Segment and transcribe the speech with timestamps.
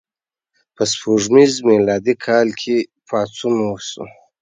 [0.75, 4.03] په سپوږمیز میلادي کال کې پاڅون وشو.